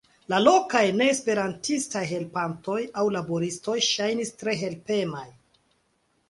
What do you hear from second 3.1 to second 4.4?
laboristoj ŝajnis